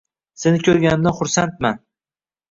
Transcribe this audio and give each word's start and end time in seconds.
Seni 0.43 0.61
koʻrganimdan 0.67 1.13
xursandman. 1.17 1.77